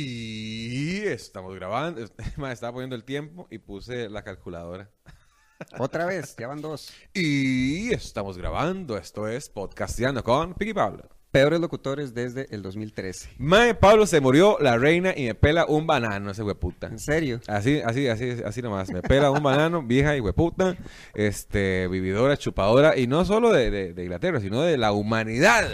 [0.00, 2.00] Y estamos grabando.
[2.36, 4.88] Ma, estaba poniendo el tiempo y puse la calculadora.
[5.78, 6.92] Otra vez, ya van dos.
[7.12, 8.96] Y estamos grabando.
[8.96, 11.17] Esto es Podcasteando con Piggy Pablo.
[11.30, 13.28] Peores locutores desde el 2013.
[13.36, 16.86] Mae, Pablo se murió la reina y me pela un banano ese hueputa.
[16.86, 17.38] ¿En serio?
[17.46, 18.90] Así, así, así, así nomás.
[18.90, 20.76] Me pela un banano, vieja y hueputa,
[21.14, 25.68] este, vividora, chupadora, y no solo de, de- de Inglaterra, sino de la humanidad.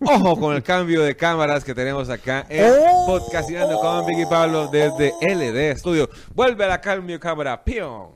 [0.00, 3.18] Ojo con el cambio de cámaras que tenemos acá en Oh.
[3.80, 6.08] Con Vicky Pablo desde LD Studio.
[6.34, 8.10] Vuelve a la cambio cámara, pion.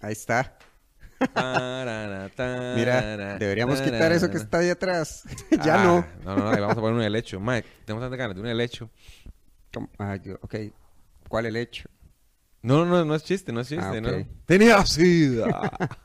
[0.00, 0.55] Ahí está.
[2.76, 5.22] Mira, deberíamos quitar eso que está ahí atrás.
[5.64, 6.06] ya Ah, no.
[6.24, 7.40] No, no, no, ahí vamos a poner un helecho.
[7.40, 8.90] Mike, tenemos tantas ganas de un helecho.
[9.98, 10.54] Ah, yo- ok.
[11.28, 11.88] ¿Cuál el hecho?
[12.62, 14.10] No, no, no es chiste, no es chiste, Ah, ¿no?
[14.46, 15.70] Tenía sida.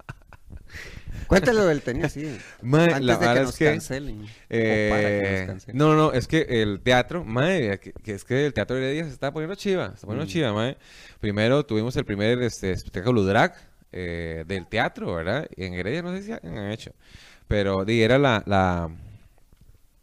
[1.27, 2.37] Cuéntale lo del tenía así.
[2.61, 4.25] Mae, Antes la de que verdad nos es que, cancelen.
[4.49, 5.77] Eh, o para que nos cancelen.
[5.77, 9.05] no, no, es que el teatro, mae, que, que es que el teatro de Heredia
[9.05, 10.33] se está poniendo chiva, se está poniendo Mm.
[10.33, 10.77] chiva, mae.
[11.21, 13.53] Primero tuvimos el primer este, espectáculo drag
[13.91, 15.47] eh, del teatro, ¿verdad?
[15.55, 16.91] Y en Heredia no sé si han hecho,
[17.47, 18.89] pero di, era la, la,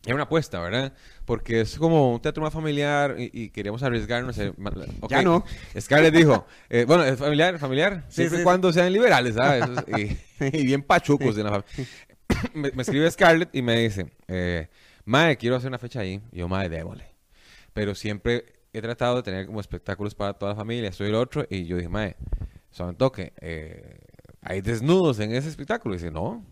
[0.05, 0.92] era una apuesta, ¿verdad?
[1.25, 4.39] Porque es como un teatro más familiar y, y queríamos arriesgarnos.
[4.39, 5.44] eh, ma- ok, Ya no.
[5.78, 9.66] Scarlett dijo, eh, bueno, es familiar, familiar, Sí, siempre y sí, cuando sean liberales, ¿sabes?
[9.89, 10.16] Y,
[10.56, 11.64] y bien pachucos de la
[12.55, 14.69] me, me escribe Scarlett y me dice, eh,
[15.05, 16.22] Mae, quiero hacer una fecha ahí.
[16.33, 17.06] Y yo, Mae, démosle.
[17.75, 21.14] Pero siempre he tratado de tener como espectáculos para toda la familia, esto y el
[21.16, 21.47] otro.
[21.50, 22.16] Y yo dije, Mae,
[22.70, 23.98] son toque, eh,
[24.41, 25.94] hay desnudos en ese espectáculo.
[25.94, 26.44] Y dice, no,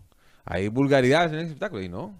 [0.45, 1.81] hay vulgaridades en ese espectáculo.
[1.81, 2.19] Y no.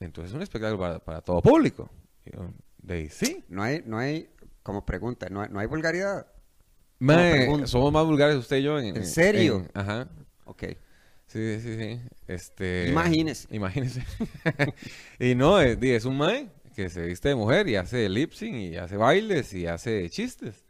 [0.00, 1.90] Entonces es un espectáculo para, para todo público.
[2.24, 3.44] Yo, de ahí, sí.
[3.48, 4.28] No hay, no hay,
[4.62, 6.26] como pregunta, no hay, no hay vulgaridad.
[7.66, 8.78] Somos más vulgares usted y yo.
[8.78, 9.56] ¿En, ¿En serio?
[9.56, 10.08] en- ajá.
[10.44, 10.64] Ok.
[11.26, 12.00] Sí, sí, sí.
[12.28, 13.48] Este, Imagínese.
[13.50, 14.02] Imagínese.
[15.18, 18.76] y no, es, un mae que se viste de mujer y hace lip sync y
[18.76, 20.64] hace bailes y hace chistes.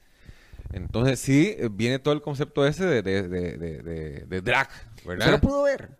[0.73, 4.69] Entonces sí, eh, viene todo el concepto ese de, de, de, de, de- de drag,
[4.97, 5.31] ¿Usted ¿verdad?
[5.31, 5.91] lo pudo ver?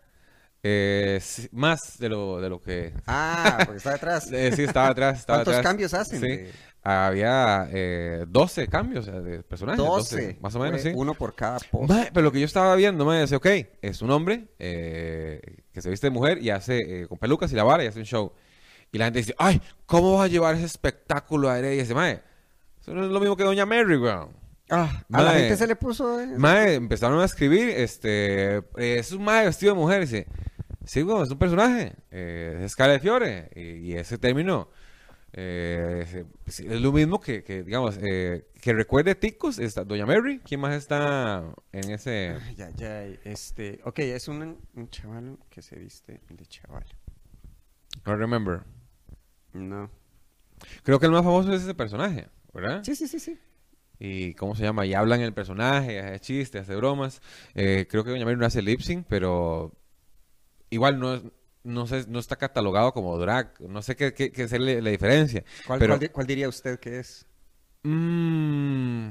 [0.63, 2.93] Eh, sí, más de lo, de lo que...
[3.05, 4.29] Ah, porque está detrás.
[4.31, 5.19] Eh, sí, estaba atrás.
[5.19, 5.65] Estaba ¿Cuántos atrás.
[5.71, 6.19] cambios hacen?
[6.19, 6.51] Sí.
[6.83, 9.77] Había eh, 12 cambios de personajes.
[9.83, 10.37] 12.
[10.41, 10.91] más o menos, sí.
[10.95, 11.91] Uno por cada post.
[12.13, 13.45] Pero lo que yo estaba viendo, me dice, ok,
[13.81, 15.41] es un hombre eh,
[15.71, 17.99] que se viste de mujer y hace eh, con pelucas y la vara y hace
[17.99, 18.31] un show.
[18.91, 21.75] Y la gente dice, ay, ¿cómo vas a llevar ese espectáculo a Heredia?
[21.75, 22.21] Y dice, mae,
[22.81, 24.29] eso no es lo mismo que Doña Mary, weón.
[24.69, 25.39] Ah, a la Mae.
[25.39, 26.19] gente se le puso.
[26.19, 28.63] eh, Mae, empezaron a escribir, este, eh,
[28.99, 30.01] es un mae vestido de mujer.
[30.01, 30.27] Dice,
[30.85, 33.49] sí, weón, es un personaje, eh, es Fiore.
[33.55, 34.69] Y, y ese término
[35.33, 40.41] eh, es, es lo mismo que, que, digamos, eh, que recuerde Ticos, está Doña Mary.
[40.43, 42.37] ¿Quién más está en ese...?
[42.41, 46.85] Ay, ya, ya, este, ok, es un, un chaval que se viste de chaval.
[48.05, 48.61] No remember.
[49.53, 49.89] No.
[50.83, 52.83] Creo que el más famoso es ese personaje, ¿verdad?
[52.83, 53.39] Sí, sí, sí, sí.
[53.99, 57.21] Y cómo se llama, y hablan el personaje, hace chistes, hace bromas.
[57.55, 59.73] Eh, creo que Doña Mary no hace lip sync, pero
[60.69, 61.21] igual no es-
[61.63, 63.59] no sé, no está catalogado como drag.
[63.61, 65.43] No sé qué, qué, qué es la, la diferencia.
[65.65, 67.25] ¿Cuál, pero, cuál di- cuál diría usted que es?
[67.83, 69.09] Mm,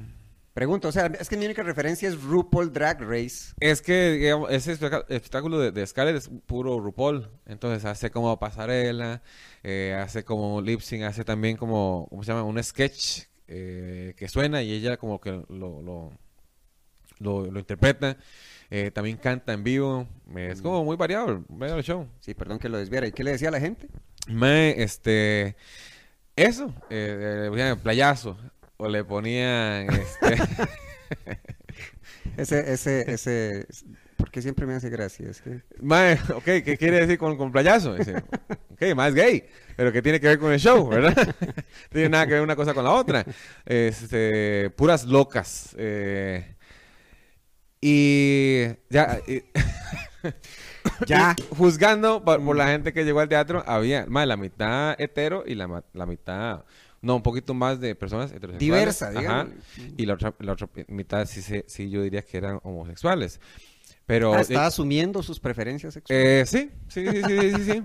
[0.54, 3.52] Pregunto, o sea, es que mi única referencia es RuPaul Drag Race.
[3.60, 7.28] es que digamos, ese espectá- espectáculo de, de Scarlett es puro RuPaul.
[7.44, 9.22] Entonces hace como pasarela,
[9.62, 12.44] eh, hace como lip sync, hace también como, ¿cómo se llama?
[12.44, 16.12] Un sketch eh, que suena y ella como que lo, lo,
[17.18, 18.16] lo, lo interpreta.
[18.70, 20.08] Eh, también canta en vivo.
[20.34, 22.08] Es como muy variado, el show.
[22.20, 23.06] Sí, perdón que lo desviara.
[23.06, 23.88] ¿Y qué le decía a la gente?
[24.28, 25.56] Me, este,
[26.34, 28.36] eso, eh, le ponían playazo.
[28.78, 30.36] O le ponían, este,
[32.36, 33.66] Ese, ese, ese,
[34.36, 35.30] ¿por qué siempre me hace gracia?
[35.30, 35.62] Es que...
[35.80, 37.94] Mae, ok, ¿qué quiere decir con, con playazo?
[37.94, 38.16] Dice,
[38.70, 39.42] ok, más gay,
[39.76, 41.16] pero ¿qué tiene que ver con el show, verdad?
[41.16, 41.54] no
[41.90, 43.24] tiene nada que ver una cosa con la otra.
[43.64, 45.74] Este, puras locas.
[45.78, 46.54] eh,
[47.80, 49.42] y ya, y-
[51.06, 51.34] Ya.
[51.56, 55.54] juzgando por, por la gente que llegó al teatro, había más la mitad hetero y
[55.54, 56.64] la, la mitad,
[57.00, 58.60] no, un poquito más de personas heterosexuales.
[58.60, 59.18] Diversa, Ajá.
[59.18, 59.54] digamos.
[59.96, 63.40] Y la otra, la otra mitad sí, sí yo diría que eran homosexuales.
[64.06, 66.54] Pero Ah, eh, está asumiendo sus preferencias sexuales.
[66.54, 67.82] eh, sí, sí, sí, sí, sí, sí.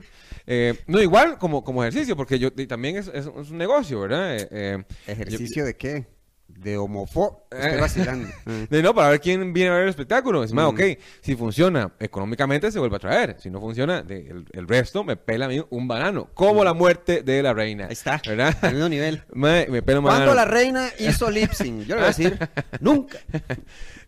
[0.48, 4.36] Eh, no, igual como, como ejercicio, porque yo también es, es- es un negocio, ¿verdad?
[4.36, 6.06] Eh, eh, ¿Ejercicio de qué?
[6.48, 7.48] De homofo.
[7.50, 7.78] Estoy Eh.
[7.80, 8.28] vacilando.
[8.46, 8.64] Mm.
[8.70, 10.44] de no, para ver quién viene a ver el espectáculo.
[10.44, 10.76] Es más, Mm.
[10.76, 10.82] ok,
[11.22, 13.38] si funciona económicamente se vuelve a traer.
[13.40, 16.30] Si no funciona, de- el, el resto me pela a mí un banano.
[16.34, 17.86] Como la muerte de la reina.
[17.86, 17.88] Mm.
[17.88, 18.22] Ahí está.
[18.28, 18.56] ¿Verdad?
[18.62, 19.24] Al mismo nivel.
[19.34, 20.36] Me, me pela un ¿Cuándo banano.
[20.36, 21.82] la reina hizo lip sync?
[21.86, 22.38] Yo le voy a decir,
[22.82, 23.18] nunca.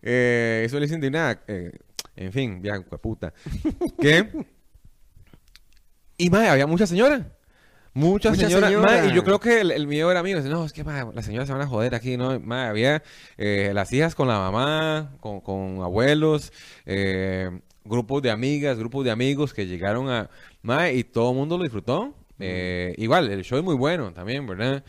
[0.02, 1.42] Eh, eso le dicen de nada.
[1.48, 1.72] eh,
[2.16, 3.34] en fin, ya, puta.
[4.00, 4.30] ¿Qué?
[6.18, 7.24] Y mae, había muchas señoras.
[7.96, 9.06] Muchas Mucha señoras, señora.
[9.06, 11.48] y yo creo que el, el miedo era mío, no, es que ma, las señoras
[11.48, 12.40] se van a joder aquí, ¿no?
[12.40, 13.04] Ma, había
[13.38, 16.52] eh, las hijas con la mamá, con, con abuelos,
[16.88, 17.52] eh,
[17.86, 20.32] grupos de amigas, grupos de amigos que llegaron a,
[20.64, 22.16] ma, y todo el mundo lo disfrutó.
[22.40, 24.84] Eh, igual, el show es muy bueno también, ¿verdad?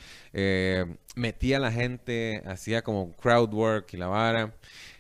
[1.14, 4.54] Metía a la gente, hacía como crowd work y la vara.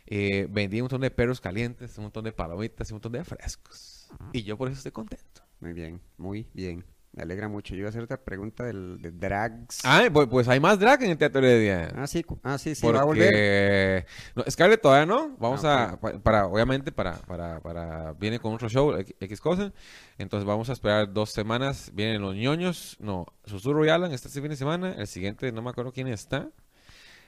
[0.06, 3.24] Eh, vendía un montón de perros calientes, un montón de palomitas y un montón de
[3.24, 4.08] frescos.
[4.32, 5.42] Y yo por eso estoy contento.
[5.60, 6.84] Muy bien, muy bien.
[7.12, 7.74] Me alegra mucho.
[7.74, 9.78] Yo iba a hacer otra pregunta del, de drags.
[9.84, 11.88] Ah, pues, pues hay más drag en el Teatro Heredia.
[11.94, 12.96] Ah, sí, ah, sí, sí, porque...
[12.96, 14.06] va a volver.
[14.34, 15.36] No, Scarlett todavía no.
[15.38, 16.00] Vamos Ah, a...
[16.00, 18.14] pa- Para, obviamente, para, para, para...
[18.14, 19.72] Viene con otro show, X, X cosa.
[20.18, 21.92] Entonces vamos a esperar dos semanas.
[21.94, 22.96] Vienen los ñoños.
[22.98, 24.92] No, Susurro y Alan este fin de semana.
[24.98, 26.50] El siguiente, no me acuerdo quién está.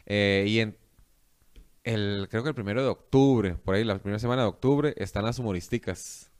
[0.05, 0.76] Eh, y en...
[1.86, 5.24] El, creo que el primero de octubre, por ahí, la primera semana de octubre, están
[5.24, 6.32] las humorísticas.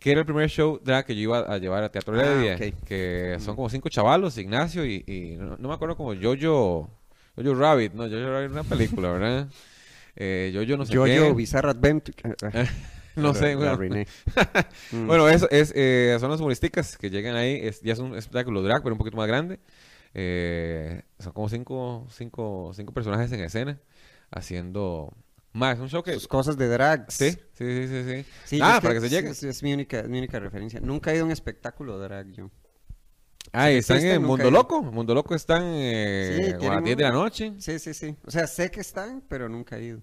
[0.00, 2.54] Que era el primer show drag que yo iba a llevar a Teatro Ah, Heredia.
[2.56, 2.84] ok.
[2.84, 6.90] Que son como cinco chavalos, Ignacio y, y no, no me acuerdo como Jojo,
[7.36, 9.48] Jojo Rabbit, no, Jojo Rabbit es una película, ¿verdad?
[10.16, 11.32] Eh, Jojo no sé Yo, qué.
[11.32, 12.16] Bizarre Adventure.
[13.14, 13.78] no sé, bueno.
[14.90, 15.06] Mm.
[15.06, 17.60] Bueno, eso es, eh, son las humorísticas que llegan ahí.
[17.62, 19.60] Es, ya es un espectáculo drag, pero un poquito más grande.
[20.12, 23.78] Eh, son como cinco, cinco, cinco personajes en escena
[24.32, 25.14] haciendo...
[25.52, 26.14] Más, un show que...
[26.14, 27.14] Sus cosas de drags.
[27.14, 28.04] Sí, sí, sí, sí.
[28.04, 28.26] sí.
[28.44, 29.30] Sí, ah, para que se llegue.
[29.30, 30.80] Es, es mi, única, es mi única referencia.
[30.80, 32.50] Nunca he ido a un espectáculo drag yo.
[33.52, 34.50] Ah, están en Mundo.
[34.50, 34.82] Loco.
[34.82, 37.52] Mundo Loco están eh, Sí, a las 10 de la noche.
[37.58, 38.16] Sí, sí, sí.
[38.24, 40.02] O sea, sé que están, pero nunca he ido.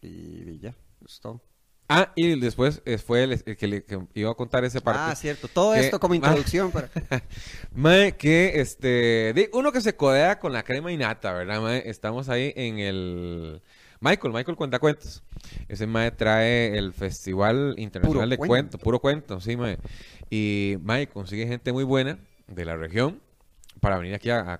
[0.00, 1.42] Y, y ya, es todo.
[1.90, 5.00] Ah, y después eh, fue el, el que, le, que iba a contar esa parte.
[5.04, 5.48] Ah, cierto.
[5.48, 6.16] Todo que- esto como Ah.
[6.16, 6.90] introducción para...
[7.74, 11.74] Mae, que este, de- uno que se codea con la crema y nata, ¿verdad?
[11.76, 13.62] Estamos ahí en el
[14.00, 15.22] Michael, Michael Cuentacuentos.
[15.68, 18.48] Ese mae trae el Festival Internacional Puro de cuento.
[18.48, 19.78] Cuento, puro cuento, sí, mae.
[20.30, 22.18] Y mae consigue gente muy buena
[22.48, 23.20] de la región
[23.80, 24.56] para venir aquí a, a- a-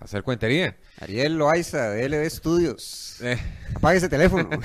[0.00, 0.76] a hacer cuentería.
[1.00, 3.18] Ariel Loaiza, de LD Studios.
[3.22, 3.38] Eh,
[3.76, 4.50] Apague ese teléfono.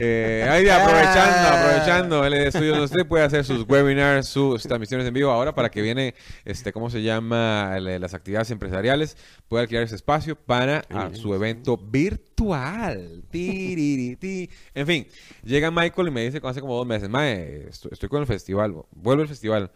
[0.00, 1.60] Eh, ahí aprovechando, Ah.
[1.60, 5.82] aprovechando el estudio, usted puede hacer sus webinars, sus transmisiones en vivo ahora para que
[5.82, 6.14] viene,
[6.44, 7.74] este, ¿cómo se llama?
[7.76, 9.16] El- las actividades empresariales,
[9.48, 13.24] puede alquilar ese espacio para ah, su evento virtual.
[13.32, 15.06] En fin,
[15.42, 18.74] llega Michael y me dice hace como dos meses, Mae, estoy, estoy con el festival,
[18.92, 19.70] vuelvo al festival.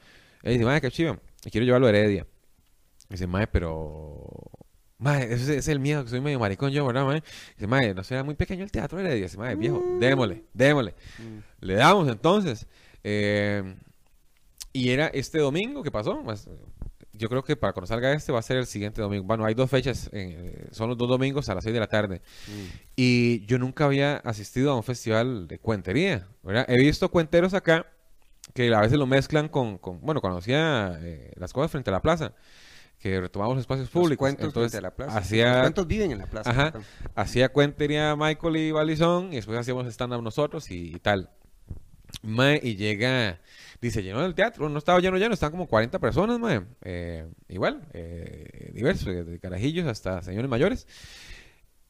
[0.44, 2.26] Él dice, Mae, qué chido, y quiero llevarlo a Heredia.
[3.08, 4.24] Dice, Mae, pero...
[5.02, 7.24] Mae, ese es, el miedo, que soy medio maricón yo, ¿verdad, mae?
[7.56, 9.14] Dice, mae, no será muy pequeño el teatro de.
[9.16, 10.94] Dice, mae, viejo, démosle, démosle.
[11.60, 12.68] Le damos entonces.
[13.02, 13.74] Eh,
[14.72, 16.22] y era este domingo que pasó.
[17.14, 19.24] Yo creo que para cuando salga este va a ser el siguiente domingo.
[19.24, 22.22] Bueno, hay dos fechas, eh, son los dos domingos a las 6 de la tarde.
[22.94, 26.64] Y yo nunca había asistido a un festival de cuentería, ¿verdad?
[26.68, 27.86] He visto cuenteros acá
[28.54, 31.92] que a veces lo mezclan con, con bueno, cuando hacía eh, las cosas frente a
[31.92, 32.34] la plaza,
[33.02, 34.18] que retomamos los espacios Los públicos.
[34.18, 35.18] cuentos Entonces, la plaza.
[35.18, 36.50] hacía- Los viven en la plaza.
[36.50, 36.72] Ajá.
[37.16, 41.28] hacía cuentería Michael y Balizón y después hacíamos stand-up nosotros y, y tal.
[42.22, 43.40] Mae, y llega,
[43.80, 46.60] dice, llenó el teatro, no estaba lleno lleno, estaban como 40 personas, mae.
[46.84, 50.86] Eh, igual, eh, diversos, desde carajillos hasta señores mayores.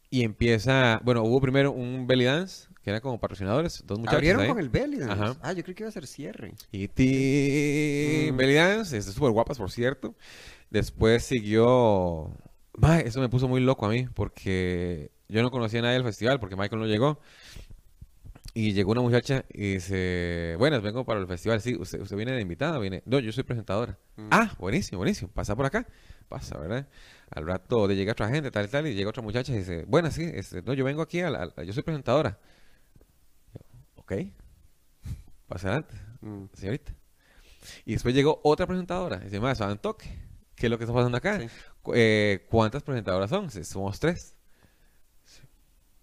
[0.09, 4.43] Y empieza, bueno, hubo primero un belly dance, que era como patrocinadores, dos muchachos Abrieron
[4.43, 4.49] ahí.
[4.49, 5.13] con el belly dance.
[5.13, 5.37] Ajá.
[5.43, 6.55] Ah, yo creo que iba a ser cierre.
[6.71, 8.37] Y ti Mm.
[8.37, 10.15] Belly Dance, súper guapas, por cierto.
[10.73, 12.31] Después siguió.
[13.05, 16.41] Eso me puso muy loco a mí, porque yo no conocía a nadie del festival,
[16.41, 17.21] porque Michael no llegó.
[18.55, 21.61] Y llegó una muchacha y dice: Buenas, vengo para el festival.
[21.61, 23.03] Sí, usted, usted viene de invitada, viene.
[23.05, 23.99] No, yo soy presentadora.
[24.17, 24.29] Mm.
[24.31, 25.31] Ah, buenísimo, buenísimo.
[25.31, 25.87] Pasa por acá.
[26.29, 26.89] Pasa, ¿verdad?
[27.31, 29.85] Al rato de llega otra gente, tal y tal, y llega otra muchacha y dice:
[29.87, 32.39] Buenas, sí, este, no, yo vengo aquí, a la- a- yo soy presentadora.
[33.97, 34.13] Ok.
[35.49, 36.45] Pasa adelante Mm.
[36.55, 36.93] señorita.
[37.85, 39.19] Y después llegó otra presentadora.
[39.21, 40.32] Y dice, más, un toque.
[40.63, 41.41] ¿Qué es lo que está pasando acá?
[41.41, 41.49] Sí.
[41.93, 43.51] Eh, ¿Cuántas presentadoras son?
[43.51, 44.37] Somos tres.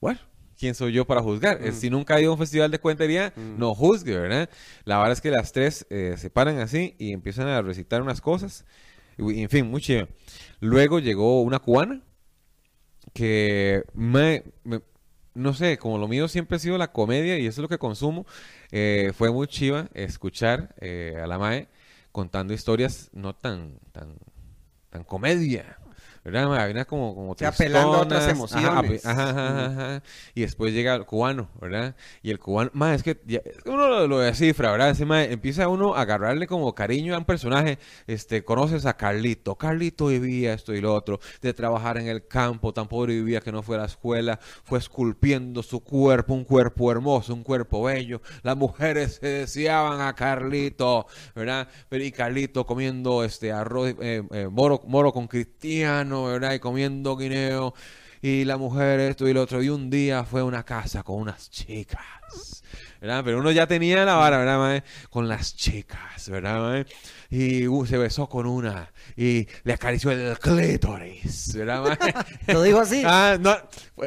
[0.01, 0.19] Bueno,
[0.57, 1.61] ¿quién soy yo para juzgar?
[1.65, 1.75] Eh, Mm.
[1.75, 3.57] Si nunca ha ido a un festival de cuentería, Mm.
[3.57, 4.49] no juzgue, ¿verdad?
[4.83, 8.19] La verdad es que las tres eh, se paran así y empiezan a recitar unas
[8.19, 8.65] cosas.
[9.17, 10.09] Y, en fin, muy chido.
[10.59, 12.01] Luego llegó una cubana
[13.13, 14.81] que me, me-
[15.35, 17.77] no sé, como lo mío siempre ha sido la comedia y eso es lo que
[17.77, 18.25] consumo,
[18.71, 21.69] eh, fue muy chiva escuchar eh, a la Mae
[22.11, 24.15] contando historias no tan, tan,
[24.89, 25.78] tan comedia,
[27.37, 29.05] sea, apelando a otras emociones.
[29.05, 30.03] Ajá, ajá, ajá, ajá.
[30.35, 31.95] Y después llega el cubano, ¿verdad?
[32.21, 34.89] Y el cubano, mae, es que ya- uno lo, lo descifra, ¿verdad?
[34.89, 37.79] Ese empieza uno a agarrarle como cariño a un personaje.
[38.07, 39.55] Este, conoces a Carlito.
[39.55, 43.51] Carlito vivía esto y lo otro, de trabajar en el campo, tan pobre vivía que
[43.51, 48.21] no fue a la escuela, fue esculpiendo su cuerpo, un cuerpo hermoso, un cuerpo bello.
[48.43, 51.67] Las mujeres se deseaban a Carlito, ¿verdad?
[51.89, 56.53] Pero y Carlito comiendo este arroz, eh, eh, moro, moro con cristiano, ¿verdad?
[56.53, 57.73] Y comiendo guineo.
[58.21, 59.63] Y la mujer esto y lo otro.
[59.63, 62.63] Y un día fue a una casa con unas chicas.
[62.99, 63.21] ¿Verdad?
[63.23, 64.83] Pero uno ya tenía la vara, ¿verdad?
[65.09, 66.85] Con las chicas, ¿verdad?
[67.31, 68.91] Y uh, se besó con una.
[69.15, 71.97] Y le acarició el clítoris, ¿verdad, mae?
[72.53, 73.03] Lo dijo así.
[73.11, 73.55] Ah, no,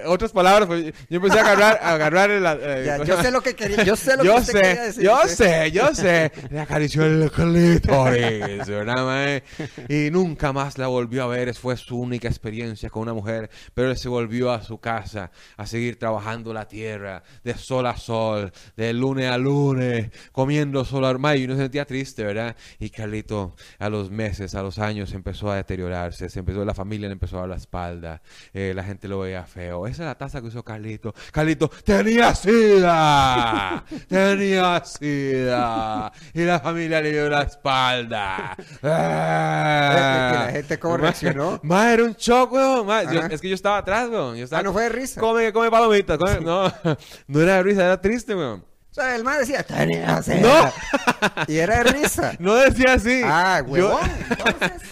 [0.06, 3.22] otras palabras, pues, yo empecé a agarrar, a agarrar el, eh, Ya, ¿cómo se yo
[3.22, 5.02] sé lo que quería, yo sé lo yo que sé, quería decir.
[5.02, 6.32] yo sé, yo sé.
[6.50, 9.42] Le acarició el clítoris, ¿verdad, mae?
[9.88, 11.52] Y nunca más la volvió a ver.
[11.54, 13.50] Fue su única experiencia con una mujer.
[13.74, 17.96] Pero él se volvió a su casa a seguir trabajando la tierra de sol a
[17.96, 21.36] sol, de lunes a lunes, comiendo solo armado.
[21.36, 22.56] Y uno se sentía triste, ¿verdad?
[22.78, 26.30] Y Carlito, a los meses, a los años, empezó a deteriorarse.
[26.30, 28.22] Se empezó, la familia le empezó a dar la espalda.
[28.54, 29.86] eh, la gente lo veía feo.
[29.86, 31.12] Esa es la taza que usó Carlito.
[31.30, 33.84] Carlito, tenía sida.
[34.08, 36.10] tenía sida.
[36.32, 38.56] Y la familia le dio la espalda.
[38.80, 41.60] La gente cómo reaccionó.
[41.64, 42.86] Ma, era un shock, weón.
[42.86, 43.02] ma.
[43.12, 44.36] Yo- es que yo estaba atrás, weón.
[44.36, 45.20] Yo estaba, Ah, no fue de risa.
[45.20, 46.16] Come, come palomitas.
[46.16, 46.72] come- No,
[47.26, 48.64] no era de risa, era triste, weón.
[48.92, 50.42] O sea, el man decía, tenía sed".
[50.42, 50.70] No.
[51.48, 52.34] Y era de risa.
[52.38, 53.22] No decía así.
[53.24, 54.00] Ah, Yo- huevón.
[54.30, 54.82] Entonces,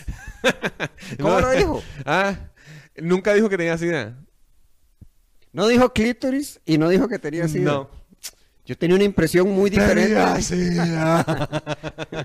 [1.20, 1.40] ¿Cómo No.
[1.40, 1.82] lo dijo?
[2.06, 2.34] Ah,
[2.96, 4.16] nunca dijo que tenía sida.
[5.52, 7.70] No dijo clítoris y no dijo que tenía sida.
[7.72, 7.90] No.
[8.64, 10.14] Yo tenía una impresión muy diferente.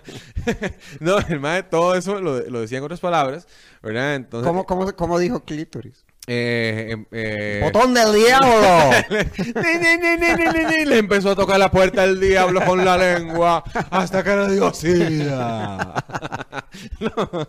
[1.00, 3.48] No, el mae, todo eso lo, lo decía en otras palabras,
[3.82, 4.15] ¿verdad?
[4.15, 6.05] Entonces, ¿Cómo, cómo, cómo dijo clítoris?
[6.27, 8.91] Eh, em- eh, ¡Botón del diablo!
[10.86, 14.74] Le empezó a tocar la puerta el diablo con la lengua hasta que le dio
[14.74, 16.03] sida.
[17.00, 17.48] No,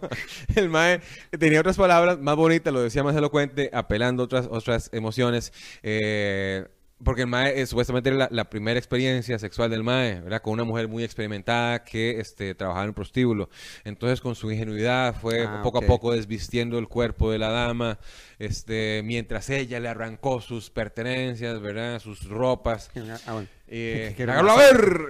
[0.55, 1.01] el mae
[1.37, 5.53] tenía otras palabras más bonitas, lo decía más elocuente, apelando a otras, otras emociones.
[5.83, 6.65] eh,
[7.03, 10.43] porque el mae eh, supuestamente la, la primera experiencia sexual del mae, ¿verdad?
[10.43, 13.51] Con una mujer muy experimentada que este, trabajaba en un prostíbulo.
[13.85, 17.99] Entonces, con su ingenuidad, fue Ah, poco a poco desvistiendo el cuerpo de la dama,
[18.39, 22.01] este, mientras ella le arrancó sus pertenencias, ¿verdad?
[22.01, 22.91] Sus ropas.
[23.27, 23.49] Ah, bueno.
[23.69, 25.01] Eh, hágalo a ver.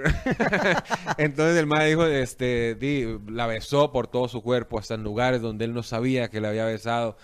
[1.18, 5.42] Entonces el mae dijo, este, di, la besó por todo su cuerpo, hasta en lugares
[5.42, 7.16] donde él no sabía que la había besado.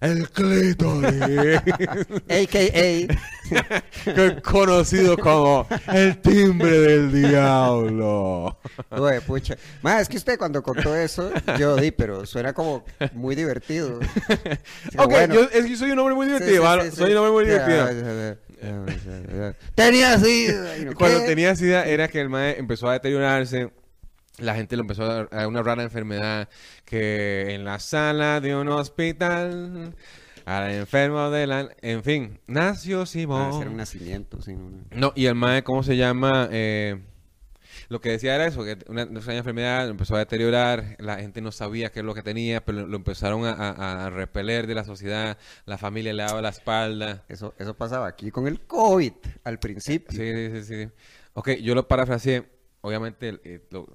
[0.00, 1.20] El clítoris.
[2.28, 3.08] A.K.A.
[4.42, 8.58] conocido como el timbre del diablo.
[8.90, 9.56] Güey, pucha.
[9.82, 13.98] Más, es que usted cuando contó eso, yo di, pero suena como muy divertido.
[14.96, 15.34] Ok, bueno.
[15.34, 16.84] yo, es que soy un hombre muy divertido, sí, ¿vale?
[16.84, 16.96] sí, sí.
[16.96, 18.36] soy un hombre muy divertido.
[19.74, 23.70] Tenía no, Cuando tenía sida era que el mae empezó a deteriorarse.
[24.38, 26.48] La gente lo empezó a a una rara enfermedad
[26.84, 29.94] que en la sala de un hospital
[30.44, 31.68] al enfermo de la...
[31.82, 33.52] En fin, nació Ah, Simón.
[33.54, 34.54] hacer un nacimiento, sí.
[34.54, 34.84] no, no.
[34.92, 36.48] No, y el mae, ¿cómo se llama?
[36.52, 36.98] Eh,
[37.90, 41.40] lo que decía era eso, que una, una extraña enfermedad empezó a deteriorar, la gente
[41.40, 44.74] no sabía qué es lo que tenía, pero lo empezaron a, a- a repeler de
[44.74, 47.24] la sociedad, la familia le daba la espalda.
[47.28, 49.12] Eso, eso pasaba aquí con el COVID
[49.44, 50.18] al principio.
[50.18, 50.90] Sí, sí, sí, sí.
[51.34, 52.44] Ok, yo lo parafraseé,
[52.80, 53.86] obviamente, eh, lo-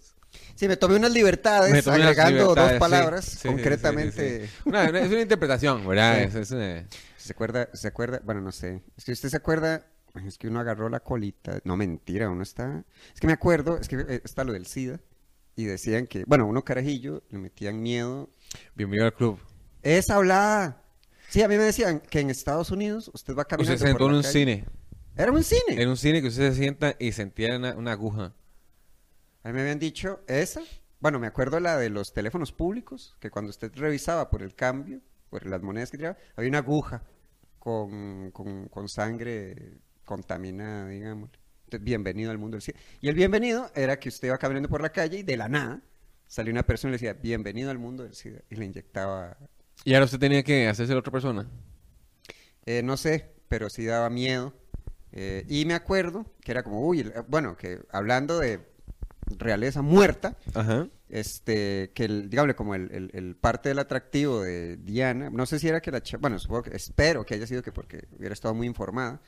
[0.56, 4.42] Sí, me tomé unas libertades unas agregando libertades, dos palabras, sí, sí, sí, concretamente.
[4.42, 4.54] sí, sí.
[4.66, 6.18] Una- una- es una interpretación, ¿verdad?
[6.18, 6.24] Sí.
[6.26, 7.70] Es- es una- ¿Se acuerda?
[7.74, 8.22] ¿Se acuerda?
[8.24, 8.82] Bueno, no sé.
[8.98, 9.86] Si usted se acuerda,
[10.28, 11.60] es que uno agarró la colita.
[11.64, 12.84] No, mentira, uno está.
[13.14, 15.00] Es que me acuerdo, es que eh, está lo del SIDA.
[15.56, 18.30] Y decían que, bueno, uno carajillo le metían miedo.
[18.76, 19.40] Bienvenido al club.
[19.84, 20.82] Esa hablada.
[21.30, 23.78] Sí, a mí me decían que en Estados Unidos usted va Usted caminando.
[23.80, 24.34] se sentó por en un calle.
[24.34, 24.66] cine,
[25.16, 25.62] Era un cine.
[25.82, 28.34] en un cine que usted se sienta y sentía una, una aguja.
[29.44, 30.62] A mí me habían dicho esa.
[31.00, 35.02] Bueno, me acuerdo la de los teléfonos públicos, que cuando usted revisaba por el cambio,
[35.30, 37.04] por las monedas que tiraba, había una aguja
[37.60, 41.30] con, con, con sangre contaminada, digamos.
[41.66, 42.80] Entonces, bienvenido al mundo del cine.
[43.02, 45.82] Y el bienvenido era que usted iba caminando por la calle y de la nada
[46.28, 48.42] salió una persona y le decía, bienvenido al mundo del SIDA.
[48.50, 49.38] Y le inyectaba,
[49.84, 51.50] Y ahora usted tenía que hacerse la otra persona.
[52.66, 54.54] eh, no sé, pero sí daba miedo.
[55.12, 58.73] Eh, y me acuerdo que era como, uy, bueno, que hablando de
[59.40, 60.88] realeza muerta, Ajá.
[61.10, 65.60] este, que el, dígame, como el, el- el parte del atractivo de Diana, no sé
[65.60, 68.68] si era que la bueno, supongo espero que haya sido que porque hubiera estado muy
[68.68, 69.22] informada,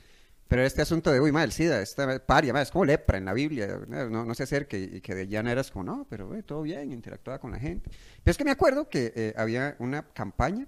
[0.48, 3.24] pero este asunto de, uy, madre, el SIDA, esta paria, madre, es como lepra en
[3.24, 6.42] la Biblia, no, no se acerque, y que de Diana eras como, no, pero eh,
[6.44, 7.90] todo bien, interactuaba con la gente.
[8.22, 10.66] Pero es que me acuerdo que eh, había una campaña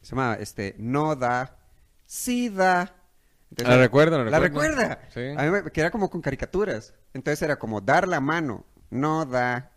[0.00, 1.58] Se llamaba este, No da,
[2.06, 2.96] Sí da.
[3.52, 4.98] Entonces, La recuerdo, la ¿La recuerda?
[5.12, 5.20] Sí.
[5.36, 6.94] A mí me, que era como con caricaturas.
[7.12, 9.72] Entonces era como dar la mano, no da.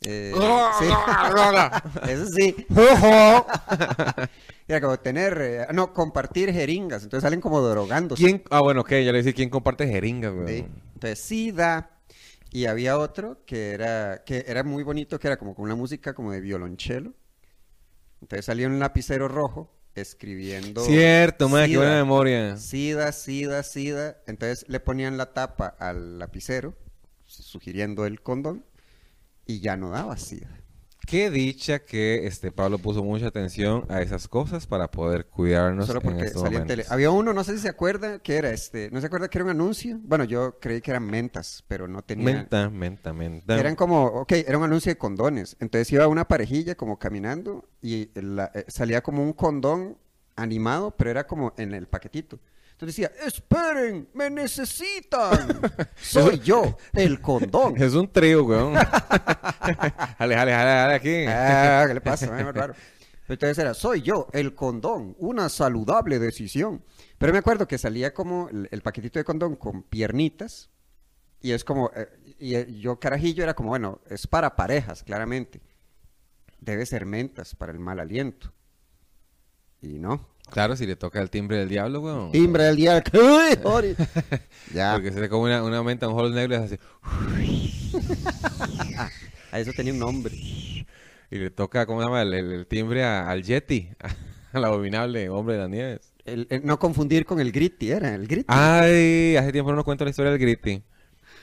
[0.00, 0.32] eh,
[0.80, 0.86] sí.
[2.10, 2.66] Eso sí.
[4.68, 7.04] Era como tener, eh, no, compartir jeringas.
[7.04, 8.22] Entonces salen como drogándose.
[8.24, 8.42] ¿Quién?
[8.50, 10.58] Ah, bueno, ok, ya le decía quién comparte jeringas, güey.
[10.60, 10.66] Sí.
[10.94, 11.90] Entonces sí da.
[12.50, 16.12] Y había otro que era, que era muy bonito, que era como con una música
[16.14, 17.12] como de violonchelo.
[18.20, 20.84] Entonces salía un lapicero rojo escribiendo.
[20.84, 22.56] Cierto, madre, qué buena memoria.
[22.56, 24.18] Sida, sida, sida.
[24.26, 26.74] Entonces le ponían la tapa al lapicero,
[27.24, 28.64] sugiriendo el condón,
[29.46, 30.61] y ya no daba sida.
[31.06, 36.00] Qué dicha que este Pablo puso mucha atención a esas cosas para poder cuidarnos Solo
[36.00, 36.84] en porque estos salía en tele.
[36.88, 39.44] Había uno, no sé si se acuerda, que era este, no se acuerda que era
[39.44, 39.98] un anuncio.
[40.02, 42.24] Bueno, yo creí que eran mentas, pero no tenía.
[42.24, 43.58] Menta, menta, menta.
[43.58, 45.56] Eran como, ok, era un anuncio de condones.
[45.60, 49.98] Entonces iba una parejilla como caminando y la- eh, salía como un condón
[50.36, 52.38] animado, pero era como en el paquetito.
[52.82, 55.60] Entonces decía, esperen, me necesitan.
[55.94, 57.80] Soy yo, el condón.
[57.80, 58.74] Es un trío, weón.
[60.18, 61.24] jale, jale, jale, jale aquí.
[61.28, 62.26] Ah, ¿qué le pasa?
[62.52, 62.74] Raro.
[63.28, 66.82] Entonces era, soy yo, el condón, una saludable decisión.
[67.18, 70.68] Pero me acuerdo que salía como el, el paquetito de condón con piernitas.
[71.40, 72.08] Y es como, eh,
[72.40, 75.60] y eh, yo carajillo era como, bueno, es para parejas, claramente.
[76.58, 78.52] Debe ser mentas para el mal aliento.
[79.80, 80.31] Y no.
[80.52, 82.32] Claro, si le toca el timbre del diablo, weón.
[82.32, 82.76] Timbre del
[84.74, 86.78] ya, Porque se le come una, una menta, un holo negro y es así.
[89.52, 90.34] a eso tenía un nombre.
[90.34, 90.86] Y
[91.38, 92.22] le toca, ¿cómo se llama?
[92.22, 93.88] El, el- el timbre a- al Yeti,
[94.52, 96.00] al abominable hombre de las nieves.
[96.24, 98.44] El- no confundir con el gritty, era el gritty.
[98.48, 100.82] Ay, hace tiempo no nos cuento la historia del Gritty.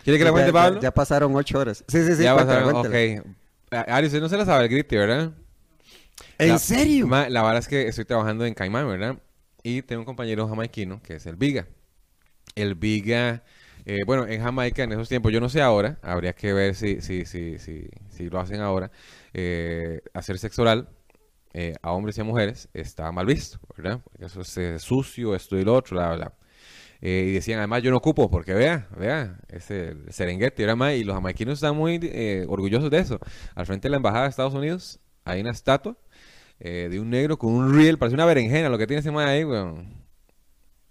[0.04, 0.80] ¿Quiere que la cuente, Pablo?
[0.82, 1.84] Ya, pasaron ocho horas.
[1.88, 2.24] Sí, sí, sí.
[2.24, 3.22] Ya pasaron, cuéntala.
[3.22, 3.26] ok.
[3.72, 5.32] A- Ari, usted no se la sabe el Gritty, ¿verdad?
[6.38, 7.08] ¿En La- serio?
[7.08, 9.18] Ma, la verdad es que estoy trabajando en Caimán, ¿verdad?
[9.64, 11.68] Y tengo un compañero jamaiquino que es el Viga.
[12.56, 13.44] El Viga,
[13.86, 17.02] eh, bueno, en Jamaica en esos tiempos, yo no sé ahora, habría que ver si,
[17.02, 18.92] si, si, si, si lo hacen ahora,
[19.34, 20.90] eh, hacer sexo oral
[21.54, 24.02] eh, a hombres y a mujeres está mal visto, ¿verdad?
[24.04, 26.34] Porque eso es sucio, esto y lo otro, bla, bla.
[27.02, 30.94] Eh, y decían, además, yo no ocupo, porque vea, vea, es el Serengeti, ma?
[30.94, 33.20] Y los jamaiquinos están muy eh, orgullosos de eso.
[33.56, 35.98] Al frente de la embajada de Estados Unidos hay una estatua
[36.60, 39.28] eh, de un negro con un riel, parece una berenjena lo que tiene ese man
[39.28, 39.94] ahí, weón.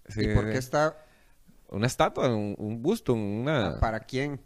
[0.08, 0.96] Sí, ¿Y por qué está?
[1.70, 3.78] Una estatua, un, un busto, una...
[3.78, 4.40] ¿Para quién?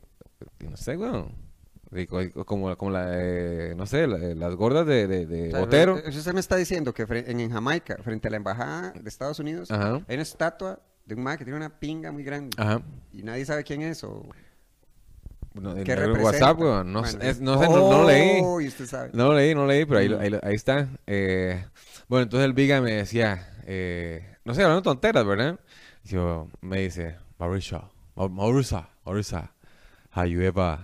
[0.68, 1.32] No sé, weón.
[2.46, 5.98] Como, como la de, no sé, la- las gordas de, de, de O sea, Botero.
[5.98, 9.38] eh, Usted me está diciendo que en, en Jamaica, frente a la embajada de Estados
[9.38, 10.00] Unidos, Ajá.
[10.08, 12.56] hay una estatua de un man que tiene una pinga muy grande.
[12.58, 12.80] Ajá.
[13.12, 14.22] Y nadie sabe quién es o
[15.54, 16.22] No, qué el representa.
[16.24, 16.92] WhatsApp, weón.
[16.92, 18.40] No, Bueno, sé, es- no sé, no, leí.
[18.42, 19.10] Oh, usted sabe.
[19.12, 20.20] No leí, no leí, pero ahí, Mm.
[20.20, 20.88] ahí, ahí está.
[21.06, 21.64] Eh,
[22.08, 25.60] bueno, entonces el Viga me decía, eh, no sé, hablando tonteras, ¿verdad?
[26.04, 29.54] Yo, me dice, Marisha, Ma- Marisa, Marisa,
[30.10, 30.78] have you ever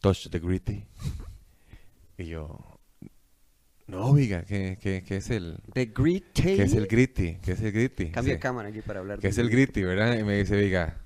[0.00, 0.86] touched the gritty?
[2.16, 2.80] Y yo,
[3.86, 7.36] no, Viga, ¿qué, qué, qué es el, The Great qué es el gritty?
[7.42, 8.10] ¿Qué es el gritty?
[8.10, 8.40] Cambia Sí.
[8.40, 9.18] cámara aquí para hablar.
[9.18, 10.18] ¿Qué de- es el gritty, verdad?
[10.18, 10.96] Y me dice, Viga,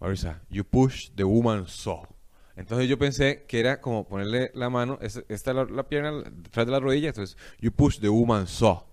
[0.00, 2.02] Marisa, you push the woman so.
[2.58, 6.66] Entonces yo pensé que era como ponerle la mano, es- esta la, la pierna detrás
[6.66, 8.84] de la rodilla, entonces you push the woman so.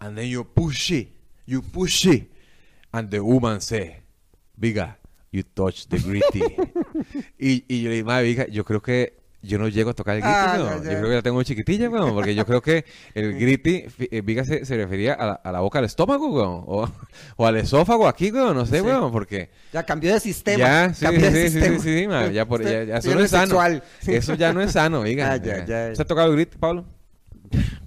[0.00, 1.12] And then you push it,
[1.46, 2.30] you push it.
[2.92, 4.02] And the woman say,
[4.56, 4.96] Viga,
[5.30, 6.40] you touch the gritty.
[7.38, 10.16] y, y yo le dije, madre, Viga, yo creo que yo no llego a tocar
[10.16, 12.84] el gritty, Ah, Yo creo que la tengo muy chiquitilla, weón, porque yo creo que
[13.14, 16.28] el gritty, fi- eh, Viga se, se refería a la, a la boca del estómago,
[16.32, 16.88] weón, o,
[17.36, 18.82] o al esófago aquí, weón, no sé, Sí.
[18.82, 19.50] weón, porque...
[19.72, 20.58] Ya cambió de sistema.
[20.58, 21.78] Ya, sí, cambió sí, de sí, sistema.
[21.78, 23.60] sí, sí, ma, ya, por, ya, Usted- ya, eso no es sano.
[24.06, 25.32] Eso ya no es sano, diga.
[25.32, 25.36] Ah.
[25.36, 26.84] ¿Usted ha tocado el grit, Pablo?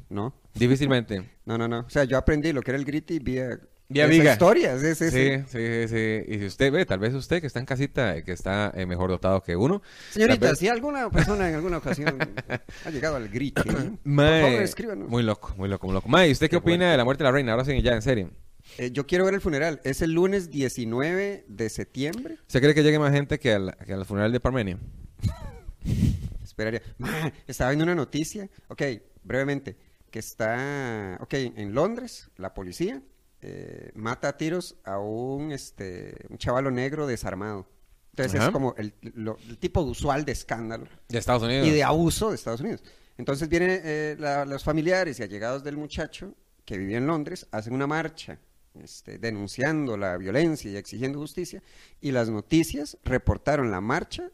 [0.09, 1.23] No, Difícilmente.
[1.45, 1.79] no, no, no.
[1.81, 4.33] O sea, yo aprendí lo que era el gritty vía, Vía Viga.
[4.33, 4.77] historia.
[4.77, 5.87] Sí, sí, Sí, sí.
[5.87, 6.23] sí.
[6.27, 8.85] Y si usted ve, tal vez usted que está en casita, eh, que está eh,
[8.85, 9.81] mejor dotado que uno.
[10.11, 12.17] Señorita, vez- si alguna persona en alguna ocasión
[12.85, 15.09] ha llegado al gritty, por Mae, favor, escríbanos.
[15.09, 16.09] Muy loco, muy loco, muy loco.
[16.09, 16.91] Mae, ¿y usted qué, Qué opina bueno.
[16.91, 17.51] de la muerte de la reina?
[17.53, 18.29] Ahora sí, ya, en serio.
[18.77, 19.79] Eh, yo quiero ver el funeral.
[19.85, 22.37] Es el lunes 19 de septiembre.
[22.45, 24.79] ¿Usted cree que llegue más gente que al, que al funeral de Parmenio?
[26.43, 26.81] Esperaría.
[26.97, 28.49] Ma, estaba viendo una noticia.
[28.67, 28.81] Ok,
[29.23, 29.77] brevemente.
[30.11, 31.17] Que está.
[31.21, 33.01] Ok, en Londres, la policía
[33.41, 37.67] eh, mata a tiros a un, este, un chavalo negro desarmado.
[38.11, 38.47] Entonces Ajá.
[38.47, 41.67] es como el, lo- el tipo usual de escándalo De Estados Unidos.
[41.67, 42.81] y de abuso de Estados Unidos.
[43.17, 46.33] Entonces vienen eh, la- los familiares y allegados del muchacho
[46.65, 48.39] que vivía en Londres, hacen una marcha
[48.83, 51.63] este, denunciando la violencia y exigiendo justicia,
[52.01, 54.29] y las noticias reportaron la marcha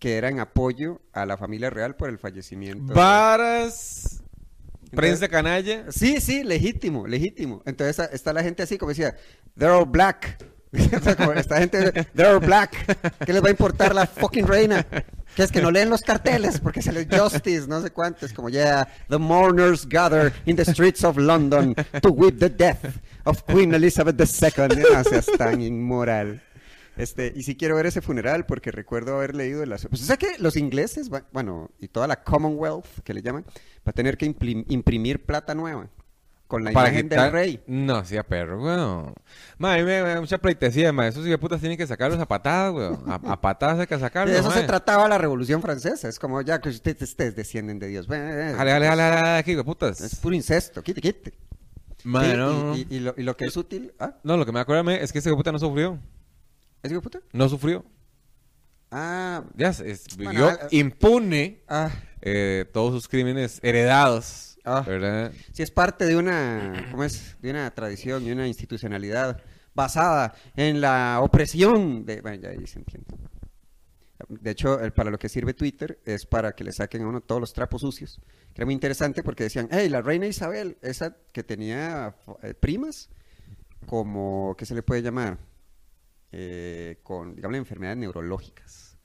[0.00, 2.92] que era en apoyo a la familia real por el fallecimiento.
[2.92, 4.22] Varas.
[4.94, 5.86] Prensa canalla.
[5.90, 7.62] Sí, sí, legítimo, legítimo.
[7.66, 9.14] Entonces está la gente así como decía,
[9.56, 10.38] they're all black.
[11.16, 12.98] Como esta gente, they're all black.
[13.24, 14.84] ¿Qué les va a importar la fucking reina?
[15.36, 18.26] Que es que no leen los carteles porque se les justice, no sé cuánto.
[18.26, 22.98] Es como, yeah, the mourners gather in the streets of London to weep the death
[23.24, 24.82] of Queen Elizabeth II.
[24.92, 26.40] No seas tan inmoral.
[26.96, 29.86] Este, y sí quiero ver ese funeral porque recuerdo haber leído las...
[29.86, 33.44] Pues o sea que los ingleses, va- bueno, y toda la Commonwealth, que le llaman,
[33.78, 35.88] va a tener que imprim- imprimir plata nueva
[36.46, 37.62] con la imagen quitar- del rey.
[37.66, 39.12] No, sí, a perro, weón.
[39.58, 41.08] Ma, a mí me, me da mucha pleitesía, ma.
[41.08, 43.02] Esos putas tienen que sacarlos a patadas, weón.
[43.10, 46.08] A, a patadas hay que sacarlos, De eso se trataba la Revolución Francesa.
[46.08, 48.06] Es como, ya que ustedes, ustedes descienden de Dios.
[48.06, 50.00] Jale, Jale, jale, jale, jale, aquí, putas.
[50.00, 51.32] Es puro incesto, quite, quite.
[52.04, 52.76] Ma, Sí, no.
[52.76, 53.92] y, y- y lo, y lo que es útil...
[53.98, 54.14] ¿Ah?
[54.22, 55.98] No, lo que me acuerdo es que ese puta no sufrió.
[56.84, 57.20] ¿Es hijo de puta?
[57.32, 57.84] No sufrió.
[58.90, 64.82] Ah, Ya, se- es- Bueno, vivió ah, impune ah, eh, todos sus crímenes heredados, Ah.
[64.86, 65.32] ¿verdad?
[65.52, 67.36] sí es parte de una, ¿cómo es?
[67.40, 69.40] De una tradición y una institucionalidad
[69.74, 72.20] basada en la opresión de...
[72.20, 73.16] Bueno, ya ahí se entiende.
[74.28, 77.20] De hecho, el- para lo que sirve Twitter es para que le saquen a uno
[77.20, 78.20] todos los trapos sucios.
[78.54, 83.08] Que era muy interesante porque decían, hey, la reina Isabel, esa que tenía eh, primas,
[83.86, 85.38] como, ¿qué se le puede llamar?
[86.36, 88.98] Eh, con, digamos, enfermedades neurológicas.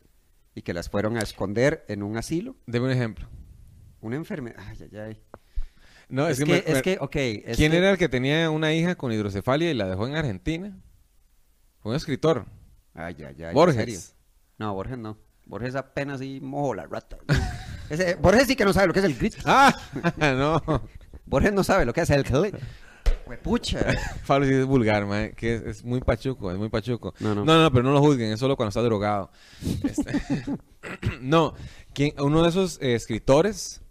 [0.56, 2.56] Y que las fueron a esconder en un asilo.
[2.66, 3.28] Deme un ejemplo.
[4.02, 4.58] Una enfermedad...
[4.66, 5.22] Ay, ay, ay.
[6.10, 7.16] No, es, es, que, me- es que, ok.
[7.16, 10.16] es ¿Quién que- era el que tenía una hija con hidrocefalia y la dejó en
[10.16, 10.76] Argentina?
[11.82, 12.46] Fue un escritor.
[12.96, 13.54] Ay, ay, ay, ¿en serio?
[13.54, 14.16] Borges.
[14.58, 15.20] No, Borges no.
[15.46, 17.18] Borges apenas sí mojo la rata.
[17.92, 19.36] Ese- Borges sí que no sabe lo que es el grit.
[19.46, 19.72] Ah,
[20.18, 20.62] no.
[21.26, 22.56] Borges no sabe lo que es el clit.
[23.44, 23.80] Pucha.
[24.28, 27.14] Pablo sí es vulgar, man, que es, es muy pachuco, es muy pachuco.
[27.20, 27.46] No, no.
[27.46, 29.32] no, no, pero no lo juzguen, es solo cuando está drogado.
[29.84, 30.12] Este,
[31.22, 31.54] no,
[31.94, 33.82] ¿quién- uno de esos eh, escritores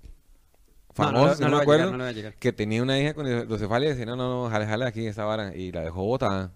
[0.98, 2.35] No, no, famosos, no, no, no me llegar, acuerdo, llegar.
[2.35, 5.24] que tenía una hija con hidrocefalia y decía, no, no, no, jale, jale aquí esa
[5.24, 6.52] vara, y la dejó botada.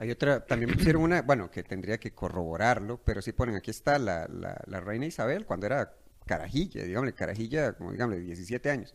[0.00, 3.98] Hay otra, también pusieron una, bueno, que tendría que corroborarlo, pero sí ponen, aquí está
[3.98, 5.94] la, la, la reina Isabel cuando era
[6.26, 8.92] carajilla, digámosle, carajilla, como digámosle, 17 años.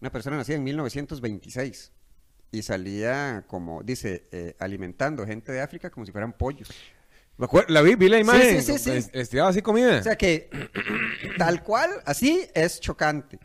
[0.00, 1.92] Una persona nacida en 1926
[2.56, 6.70] y salía como, dice, eh, alimentando gente de África como si fueran pollos.
[7.36, 8.90] Me La vi, vi la imagen, sí, sí, sí.
[8.92, 9.98] es- estiraba así comida.
[9.98, 10.48] O sea que,
[11.38, 13.38] tal cual, así es chocante.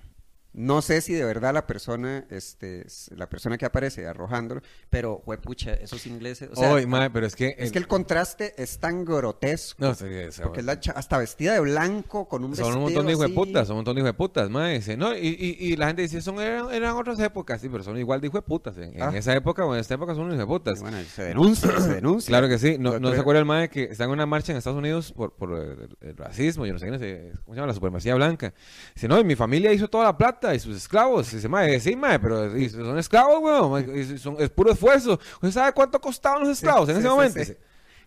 [0.53, 2.85] No sé si de verdad la persona, este,
[3.15, 7.35] la persona que aparece arrojándolo, pero, pucha, esos ingleses, o sea, Oy, mae, pero es
[7.37, 7.55] que...
[7.57, 9.83] es que el contraste es tan grotesco.
[9.83, 13.05] No, sí, sí, porque es la hasta vestida de blanco con un Son un montón
[13.05, 13.33] de hijos de así.
[13.35, 14.73] putas, son un montón de hijos de putas, mae.
[14.75, 17.83] dice, No, y, y, y la gente dice, son, eran, eran otras épocas, sí, pero
[17.83, 18.77] son igual de hijos de putas.
[18.77, 19.11] En, en Ah.
[19.15, 20.81] esa época o en esta época son unos hijos de putas.
[20.81, 22.27] Bueno, se denuncia, se denuncia.
[22.27, 22.77] Claro que sí.
[22.77, 25.33] No, no se acuerda el mae que está en una marcha en Estados Unidos por,
[25.33, 27.67] por el, el racismo, yo no sé qué, ¿cómo se llama?
[27.67, 28.53] La supremacía blanca.
[28.95, 31.31] Dice, no, y mi familia hizo toda la plata y sus esclavos.
[31.31, 33.97] Dice, mae, sí, mae, pero y son esclavos, weón.
[33.97, 35.19] y son- es puro esfuerzo.
[35.35, 37.39] ¿Usted sabe cuánto costaban los esclavos en Sí, ese sí, momento?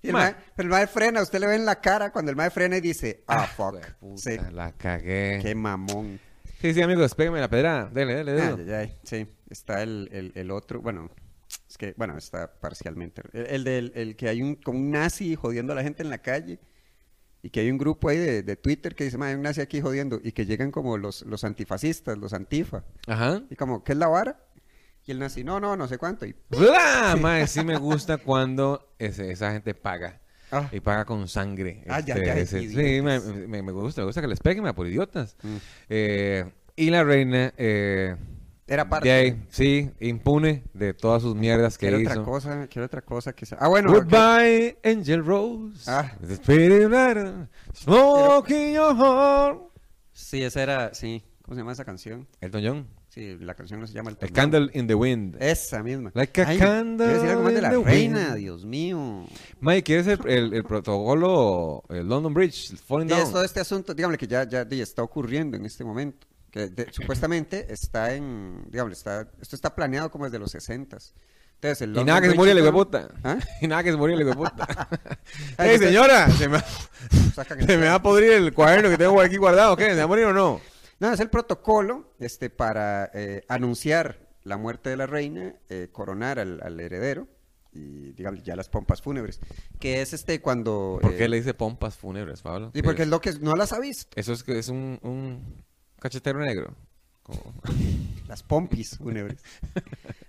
[0.03, 2.31] Y el "Mae, mae- pero el mae frena, usted le ve en la cara cuando
[2.31, 3.81] el mae frena y dice, ah, fuck.
[4.01, 5.39] puta, La cagué.
[5.41, 6.21] qué mamón.
[6.61, 7.91] Sí, sí, amigos, pégame la pedra.
[7.93, 8.75] Dele, dele, dele.
[8.75, 11.11] Ay, ay, sí, está el, el, el otro, bueno,
[11.69, 13.23] es que, bueno, está parcialmente.
[13.33, 16.11] El, el del el que hay un, como un nazi jodiendo a la gente en
[16.11, 16.59] la calle
[17.45, 19.61] y que hay un grupo ahí de, de Twitter que dice, "Ma, hay un nazi
[19.61, 22.85] aquí jodiendo y que llegan como los, los antifascistas, los antifa.
[23.07, 23.43] Ajá.
[23.51, 24.41] Y como, ¿qué es la vara?
[25.07, 26.25] Y el nazi, no, no, no sé cuánto.
[26.25, 27.17] Y, ¡Bla!
[27.21, 30.21] Mae, sí me gusta cuando ese- esa gente paga.
[30.51, 30.69] Ah.
[30.73, 31.85] Y paga con sangre.
[31.89, 33.25] Ah, ya, Este, ya, ese- sí, idiotas.
[33.27, 35.37] me, me- me gusta, me gusta que les peguen por idiotas.
[35.43, 35.57] Mm.
[35.91, 36.45] Eh,
[36.77, 38.17] y la reina, eh,
[38.67, 39.09] Era parte.
[39.09, 42.13] de ahí, sí, impune de todas sus mierdas que Quiero hizo.
[42.13, 43.59] otra cosa, quiero otra cosa que sea.
[43.61, 43.93] Ah, bueno.
[43.93, 45.85] Goodbye, Angel Rose.
[45.87, 46.13] Ah.
[46.27, 49.59] The Spirit Rider, Smoking your heart.
[50.13, 51.23] Sí, esa era, sí.
[51.43, 52.27] ¿Cómo se llama esa canción?
[52.41, 52.87] Elton John.
[53.09, 54.35] Sí, la canción no se llama El A Tornado.
[54.51, 55.37] Candle in the Wind.
[55.41, 56.11] Esa misma.
[56.15, 58.35] Like a Ay, candle a decir algo más de la reina, wind.
[58.37, 59.27] Dios mío.
[59.61, 63.23] Mike, ¿quieres el, el, el protocolo, el London Bridge, Falling Y Down?
[63.23, 66.27] es todo este asunto, dígame que ya, ya di, está ocurriendo en este momento.
[66.55, 70.99] Que de- supuestamente está en, dígame, está, esto está planeado como desde los 60
[71.57, 73.09] Entonces, el Y London nada que se murió el y puta.
[73.25, 73.39] ¿Ah?
[73.61, 74.89] Y nada que se murió el puta.
[75.59, 76.31] ¡Ey, señora!
[76.31, 79.77] Se me, se me va a podrir el cuaderno que tengo aquí guardado.
[79.77, 79.91] ¿Qué?
[79.91, 80.61] ¿Se va a morir o no?
[81.01, 86.39] No, es el protocolo este, para eh, anunciar la muerte de la reina, eh, coronar
[86.39, 87.27] al, al heredero
[87.73, 89.41] y, digamos, ya las pompas fúnebres.
[89.81, 91.01] Que es este cuando...
[91.03, 92.71] ¿Por eh, qué le dice pompas fúnebres, Pablo?
[92.73, 94.13] Sí, porque ¿Qué es lo que no las ha visto.
[94.15, 95.64] Eso es que es un, un
[96.05, 96.75] cachetero negro.
[97.23, 97.55] Como-
[98.29, 99.43] Las pompis fúnebres.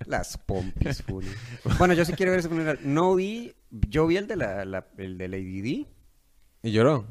[0.06, 1.38] Las pompis fúnebres.
[1.78, 2.80] Bueno, yo sí quiero ver ese funeral.
[2.84, 5.88] No vi, yo vi el de la, la- el de Lady Di.
[6.64, 7.06] Y lloró.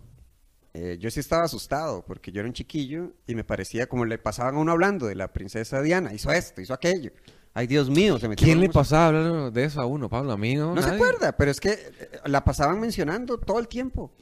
[0.75, 4.19] eh, yo sí estaba asustado porque yo era un chiquillo y me parecía como le
[4.19, 7.13] pasaban a uno hablando de la princesa Diana, hizo esto, hizo aquello.
[7.53, 10.33] Ay, Dios mío, se metió ¿Quién le pasaba hablando de eso a uno, Pablo?
[10.33, 10.75] A mí no.
[10.75, 14.13] No se acuerda, pero es que eh, la pasaban mencionando todo el tiempo.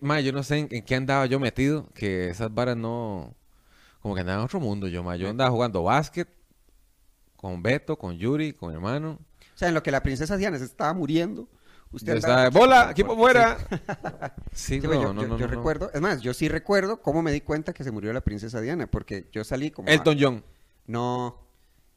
[0.00, 3.34] Ma, yo no sé en, en qué andaba yo metido, que esas varas no...
[4.06, 5.16] Como que andaba en otro mundo yo, ma.
[5.16, 6.28] Yo andaba jugando básquet
[7.34, 9.18] con Beto, con Yuri, con mi hermano.
[9.52, 11.48] O sea, en lo que la princesa Diana se estaba muriendo,
[11.90, 12.92] usted estaba, ¡Bola!
[12.92, 13.58] ¡Equipo fuera!
[14.52, 17.20] Sí, Sí, no, yo, no, yo- no, yo recuerdo, es más, yo sí recuerdo cómo
[17.20, 19.88] me di cuenta que se murió la princesa Diana, porque yo salí como...
[19.88, 20.44] a- Elton John.
[20.86, 21.40] No,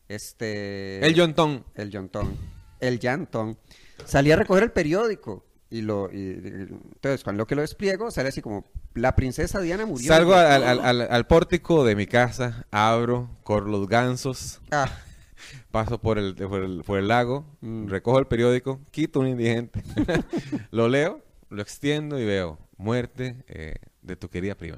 [0.07, 1.05] este...
[1.05, 1.63] El John Ton.
[1.75, 2.35] El Jontón.
[2.79, 3.55] El Llantón.
[4.03, 5.45] Salí a recoger el periódico.
[5.71, 9.85] Y lo, y- entonces, cuando lo que lo despliego, sale así como, la princesa Diana
[9.85, 10.07] murió.
[10.07, 14.89] Salgo al, al- al- al pórtico de mi casa, abro, corro los gansos, Ah,
[15.71, 17.87] paso por el, por el, por el lago, Mm.
[17.87, 19.83] recojo el periódico, quito un indigente,
[20.71, 24.77] lo leo, lo extiendo y veo, muerte eh, de tu querida prima.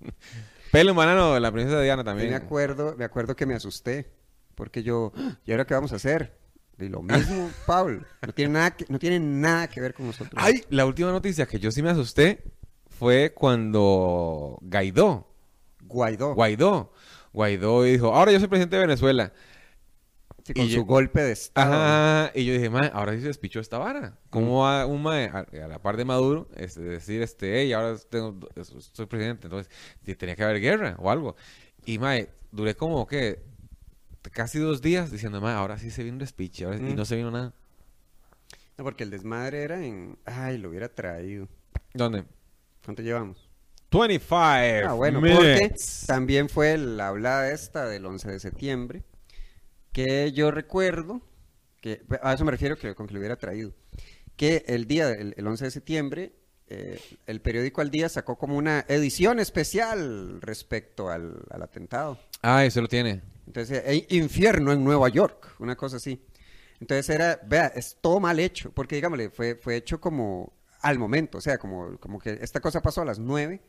[0.72, 2.30] Pelo banano de la princesa Diana y también.
[2.30, 4.10] me acuerdo, me acuerdo que me asusté.
[4.54, 6.38] Porque yo, "Ah, ¿y ahora qué vamos a hacer?
[6.80, 8.06] Y lo mismo, Paul.
[8.26, 10.32] No tiene nada que, no tiene nada que ver con nosotros.
[10.36, 12.42] Ay, la última noticia que yo sí me asusté
[12.88, 15.26] fue cuando Guaidó,
[15.82, 16.34] Guaidó.
[16.34, 16.92] Guaidó,
[17.32, 19.32] Guaidó dijo, ahora yo soy presidente de Venezuela.
[20.44, 21.72] Sí, con y su yo- golpe de estado.
[21.74, 24.18] Ajá, y yo dije, mae, ahora sí se despichó esta vara.
[24.30, 27.96] ¿Cómo va un mae a, a la par de Maduro este, decir, este, hey, ahora
[28.08, 28.38] tengo,
[28.92, 29.46] soy presidente?
[29.48, 29.70] Entonces,
[30.16, 31.36] tenía que haber guerra o algo.
[31.84, 33.42] Y mae, duré como que
[34.32, 36.18] casi dos días diciendo, ahora sí se vino un
[36.66, 36.96] ahora sí- y Mm.
[36.96, 37.52] no se vino nada.
[38.78, 40.18] No, porque el desmadre era en...
[40.24, 41.48] Ay, lo hubiera traído.
[41.94, 42.24] ¿Dónde?
[42.84, 43.48] ¿Cuánto llevamos?
[43.90, 45.74] 25 Ah, bueno, porque
[46.06, 49.02] también fue la hablada esta del 11 de septiembre,
[49.92, 51.20] que yo recuerdo,
[51.80, 53.72] que a eso me refiero que, con que lo hubiera traído,
[54.36, 56.32] que el día, del el 11 de septiembre,
[56.68, 62.16] eh, el periódico Al Día sacó como una edición especial respecto al, al atentado.
[62.42, 63.22] Ah, eso lo tiene.
[63.50, 66.24] Entonces, eh, infierno en Nueva York, una cosa así.
[66.78, 71.38] Entonces era, vea, es todo mal hecho, porque digámosle, fue, fue hecho como al momento,
[71.38, 73.60] o sea, como, como que esta cosa pasó a las 9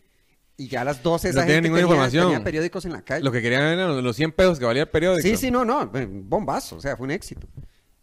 [0.55, 2.27] y ya a las 12 esa No gente ninguna tenía, información.
[2.27, 3.23] tenía periódicos en la calle.
[3.25, 5.27] Lo que querían eran los- los 100 pesos que valía el periódico.
[5.27, 7.47] Sí, sí, no, no, eh, bombazo, o sea, fue un éxito.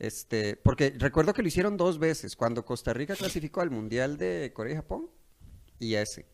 [0.00, 4.50] Este, porque recuerdo que lo hicieron dos veces, cuando Costa Rica clasificó al Mundial de
[4.52, 5.06] Corea y Japón
[5.78, 6.26] y ese.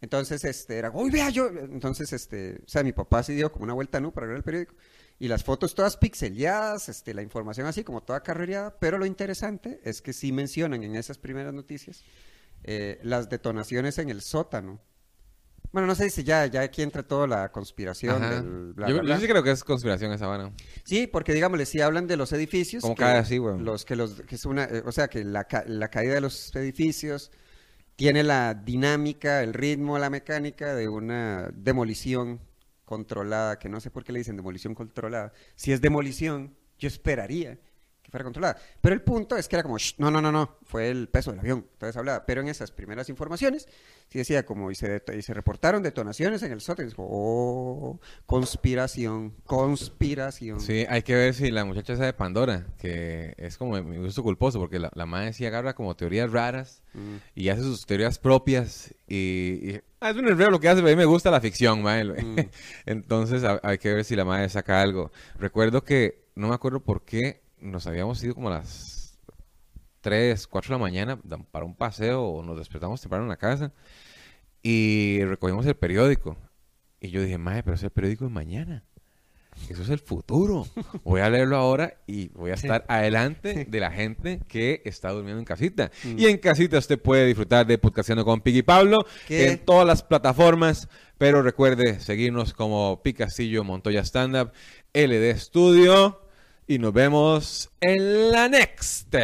[0.00, 3.64] Entonces, este, era, uy, vea yo, entonces, este, o sea, mi papá sí dio como
[3.64, 4.12] una vuelta, ¿no?
[4.12, 4.74] Para ver el periódico.
[5.18, 9.80] Y las fotos todas pixeleadas, este, la información así como toda carrereada, pero lo interesante
[9.82, 12.04] es que sí mencionan en esas primeras noticias
[12.62, 14.80] eh, las detonaciones en el sótano.
[15.72, 18.36] Bueno, no sé si ya, ya aquí entra toda la conspiración Ajá.
[18.36, 19.20] del bla, yo, bla, yo bla.
[19.20, 20.52] sí creo que es conspiración esa vara.
[20.84, 22.82] Sí, porque digámosle, si hablan de los edificios.
[22.82, 23.64] ¿Cómo que cae así, weón?
[23.64, 26.54] Los que los, que es una, eh, o sea, que la, la caída de los
[26.54, 27.30] edificios
[27.98, 32.40] tiene la dinámica, el ritmo, la mecánica de una demolición
[32.84, 35.32] controlada, que no sé por qué le dicen demolición controlada.
[35.56, 37.58] Si es demolición, yo esperaría
[38.08, 38.56] que fuera controlada.
[38.80, 41.30] Pero el punto es que era como, "Shh, no, no, no, no, fue el peso
[41.30, 41.66] del avión.
[41.74, 43.68] Entonces hablaba, pero en esas primeras informaciones,
[44.08, 46.86] sí decía como, y se, y se reportaron detonaciones en el sótano.
[46.86, 50.60] Y dijo, oh, conspiración, conspiración.
[50.60, 54.22] Sí, hay que ver si la muchacha esa de Pandora, que es como mi gusto
[54.22, 57.16] culposo, porque la, la madre sí agarra como teorías raras Mm.
[57.34, 59.70] y hace sus teorías propias y...
[59.74, 61.82] y- ah, es un enredo lo que hace, pero a mí me gusta la ficción,
[61.82, 62.02] mae.
[62.04, 62.36] Mm.
[62.86, 65.12] Entonces ha- hay que ver si la madre saca algo.
[65.38, 69.18] Recuerdo que, no me acuerdo por qué, nos habíamos ido como a las
[70.00, 73.72] 3, 4 de la mañana para un paseo o nos despertamos temprano en la casa
[74.62, 76.36] y recogimos el periódico.
[77.00, 78.84] Y yo dije, madre, pero ese periódico es mañana.
[79.68, 80.66] Eso es el futuro.
[81.04, 85.40] Voy a leerlo ahora y voy a estar adelante de la gente que está durmiendo
[85.40, 85.90] en casita.
[86.04, 86.18] Mm.
[86.18, 89.48] Y en casita usted puede disfrutar de Podcastando con Piggy Pablo ¿Qué?
[89.48, 90.88] en todas las plataformas.
[91.18, 94.52] Pero recuerde seguirnos como Picastillo Montoya Stand Up,
[94.94, 96.20] LD Studio.
[96.70, 99.14] Y nos vemos en la next.